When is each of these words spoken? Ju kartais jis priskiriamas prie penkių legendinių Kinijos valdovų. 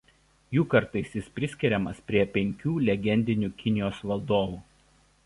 Ju 0.57 0.63
kartais 0.73 1.11
jis 1.17 1.27
priskiriamas 1.35 1.99
prie 2.11 2.23
penkių 2.37 2.73
legendinių 2.87 3.51
Kinijos 3.61 4.01
valdovų. 4.13 4.61